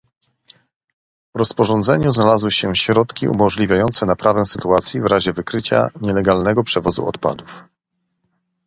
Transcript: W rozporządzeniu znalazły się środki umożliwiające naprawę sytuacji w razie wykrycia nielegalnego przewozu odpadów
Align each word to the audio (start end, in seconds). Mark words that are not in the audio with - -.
W 1.35 1.37
rozporządzeniu 1.37 2.11
znalazły 2.11 2.51
się 2.51 2.75
środki 2.75 3.27
umożliwiające 3.27 4.05
naprawę 4.05 4.45
sytuacji 4.45 5.01
w 5.01 5.05
razie 5.05 5.33
wykrycia 5.33 5.89
nielegalnego 6.01 6.63
przewozu 6.63 7.07
odpadów 7.07 7.63